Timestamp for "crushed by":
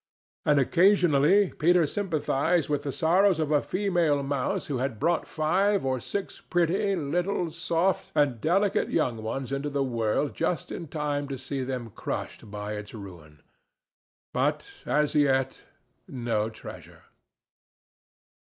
11.91-12.73